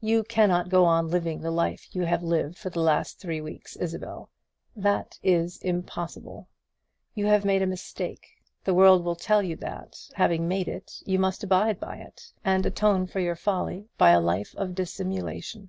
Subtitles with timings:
[0.00, 3.76] You cannot go on living the life you have lived for the last three weeks,
[3.76, 4.30] Isabel.
[4.74, 6.48] That is impossible.
[7.14, 8.26] You have made a mistake.
[8.64, 12.64] The world will tell you that, having made it, you must abide by it, and
[12.64, 15.68] atone for your folly by a life of dissimulation.